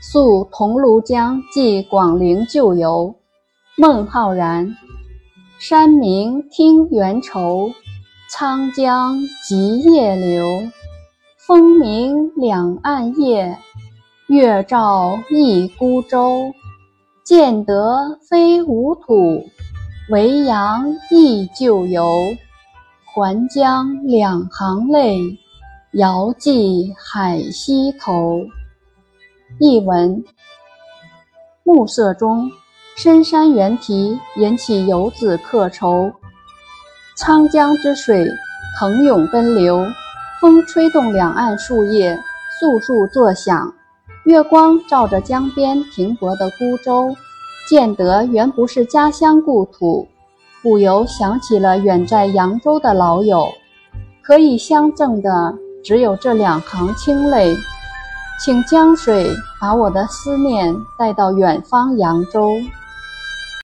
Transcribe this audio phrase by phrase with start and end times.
[0.00, 3.16] 宿桐庐江寄广陵旧游，
[3.76, 4.76] 孟浩然。
[5.58, 7.72] 山明听猿愁，
[8.30, 10.46] 沧江急夜流。
[11.36, 13.58] 风鸣两岸夜，
[14.28, 16.52] 月照一孤舟。
[17.24, 19.44] 见得非吾土，
[20.10, 22.06] 维扬忆旧游。
[23.04, 25.18] 还将两行泪，
[25.94, 28.42] 遥寄海西头。
[29.60, 30.22] 译文：
[31.64, 32.48] 暮色中，
[32.96, 36.12] 深山猿啼引起游子客愁。
[37.16, 38.24] 沧江之水
[38.78, 39.84] 腾涌奔流，
[40.40, 42.16] 风吹动两岸树叶，
[42.60, 43.74] 簌簌作响。
[44.26, 47.12] 月光照着江边停泊的孤舟，
[47.68, 50.06] 见得原不是家乡故土，
[50.62, 53.48] 不由想起了远在扬州的老友。
[54.22, 55.52] 可以相赠的，
[55.82, 57.56] 只有这两行清泪。
[58.40, 59.28] 请江水
[59.60, 62.52] 把我的思念带到远方扬州。